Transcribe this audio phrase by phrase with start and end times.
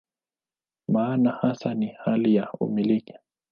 [0.87, 3.13] Maana hasa ni hali ya "umiliki".